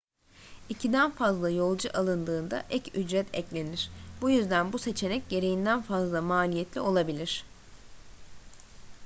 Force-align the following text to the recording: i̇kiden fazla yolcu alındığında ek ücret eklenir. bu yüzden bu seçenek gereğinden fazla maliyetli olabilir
i̇kiden 0.69 1.11
fazla 1.11 1.49
yolcu 1.49 1.89
alındığında 1.93 2.65
ek 2.69 2.91
ücret 2.99 3.27
eklenir. 3.33 3.89
bu 4.21 4.29
yüzden 4.29 4.73
bu 4.73 4.77
seçenek 4.79 5.29
gereğinden 5.29 5.81
fazla 5.81 6.21
maliyetli 6.21 6.81
olabilir 6.81 7.43